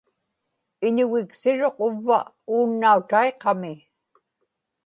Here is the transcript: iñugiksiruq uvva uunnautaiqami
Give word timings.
iñugiksiruq 0.87 1.77
uvva 1.85 2.19
uunnautaiqami 2.53 3.73